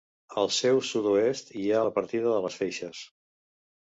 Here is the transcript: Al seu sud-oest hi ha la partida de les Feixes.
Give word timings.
Al 0.43 0.47
seu 0.59 0.79
sud-oest 0.91 1.51
hi 1.63 1.65
ha 1.75 1.83
la 1.87 1.91
partida 1.97 2.31
de 2.37 2.39
les 2.47 2.57
Feixes. 2.63 3.03